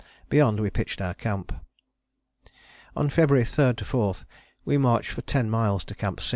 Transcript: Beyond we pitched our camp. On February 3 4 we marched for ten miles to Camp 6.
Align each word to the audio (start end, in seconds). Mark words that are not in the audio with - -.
Beyond 0.29 0.59
we 0.59 0.71
pitched 0.71 0.99
our 0.99 1.13
camp. 1.13 1.53
On 2.95 3.07
February 3.07 3.45
3 3.45 3.73
4 3.85 4.13
we 4.65 4.75
marched 4.75 5.11
for 5.11 5.21
ten 5.21 5.47
miles 5.47 5.83
to 5.83 5.93
Camp 5.93 6.19
6. 6.19 6.29